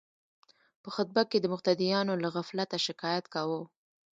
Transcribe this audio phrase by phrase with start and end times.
[0.83, 3.61] په خطبه کې د مقتدیانو له غفلته شکایت کاوه.